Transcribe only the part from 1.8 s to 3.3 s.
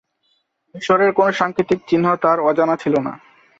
চিহ্ন তার অজানা ছিল না।